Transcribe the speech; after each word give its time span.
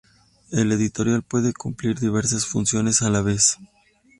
El 0.49 0.71
editorial 0.71 1.21
puede 1.21 1.53
cumplir 1.53 1.99
diversas 1.99 2.47
funciones 2.47 3.03
a 3.03 3.11
la 3.11 3.21
vez. 3.21 3.59